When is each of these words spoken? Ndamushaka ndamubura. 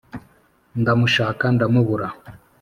Ndamushaka 0.81 1.43
ndamubura. 1.55 2.07